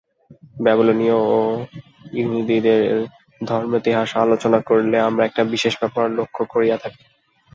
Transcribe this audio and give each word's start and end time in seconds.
বেবিলনীয় 0.63 1.17
ও 1.29 1.39
য়াহুদীদের 2.15 2.81
ধর্মেতিহাস 3.41 4.09
আলোচনা 4.17 4.59
করিলে 4.69 4.97
আমরা 5.01 5.23
একটি 5.25 5.41
বিশেষ 5.53 5.73
ব্যাপার 5.79 6.05
লক্ষ্য 6.19 6.43
করিয়া 6.53 6.77
থাকি। 6.77 7.03